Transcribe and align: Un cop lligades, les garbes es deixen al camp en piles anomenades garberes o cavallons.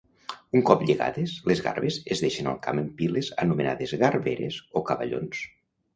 Un 0.59 0.63
cop 0.67 0.79
lligades, 0.85 1.33
les 1.51 1.61
garbes 1.67 1.99
es 2.15 2.23
deixen 2.27 2.49
al 2.53 2.57
camp 2.65 2.81
en 2.85 2.89
piles 3.03 3.31
anomenades 3.45 3.95
garberes 4.05 4.59
o 4.81 4.85
cavallons. 4.91 5.45